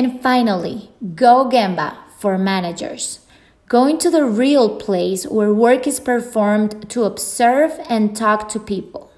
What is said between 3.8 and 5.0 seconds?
to the real